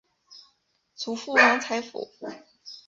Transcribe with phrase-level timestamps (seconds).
[0.95, 2.09] 祖父王才甫。